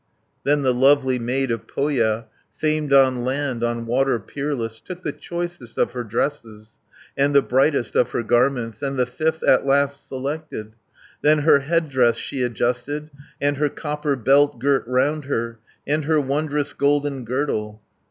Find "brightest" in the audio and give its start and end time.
7.43-7.95